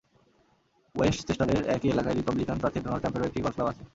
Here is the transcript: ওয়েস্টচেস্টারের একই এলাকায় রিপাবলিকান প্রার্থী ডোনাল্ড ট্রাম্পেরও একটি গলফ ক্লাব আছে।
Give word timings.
ওয়েস্টচেস্টারের 0.95 1.61
একই 1.75 1.91
এলাকায় 1.93 2.15
রিপাবলিকান 2.15 2.57
প্রার্থী 2.59 2.79
ডোনাল্ড 2.79 3.01
ট্রাম্পেরও 3.01 3.27
একটি 3.27 3.39
গলফ 3.41 3.55
ক্লাব 3.55 3.67
আছে। 3.71 3.83